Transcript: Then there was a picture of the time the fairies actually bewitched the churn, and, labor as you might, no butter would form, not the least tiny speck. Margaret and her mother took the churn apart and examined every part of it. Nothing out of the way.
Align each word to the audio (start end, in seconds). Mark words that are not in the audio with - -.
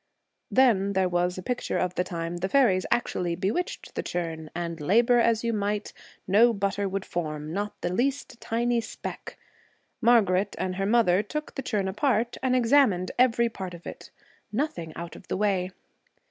Then 0.49 0.93
there 0.93 1.07
was 1.07 1.37
a 1.37 1.43
picture 1.43 1.77
of 1.77 1.93
the 1.93 2.03
time 2.03 2.37
the 2.37 2.49
fairies 2.49 2.87
actually 2.89 3.35
bewitched 3.35 3.93
the 3.93 4.01
churn, 4.01 4.49
and, 4.55 4.79
labor 4.81 5.19
as 5.19 5.43
you 5.43 5.53
might, 5.53 5.93
no 6.27 6.53
butter 6.53 6.89
would 6.89 7.05
form, 7.05 7.53
not 7.53 7.79
the 7.81 7.93
least 7.93 8.41
tiny 8.41 8.81
speck. 8.81 9.37
Margaret 10.01 10.55
and 10.57 10.77
her 10.77 10.87
mother 10.87 11.21
took 11.21 11.53
the 11.53 11.61
churn 11.61 11.87
apart 11.87 12.35
and 12.41 12.55
examined 12.55 13.11
every 13.19 13.47
part 13.47 13.75
of 13.75 13.85
it. 13.85 14.09
Nothing 14.51 14.91
out 14.95 15.15
of 15.15 15.27
the 15.27 15.37
way. 15.37 15.69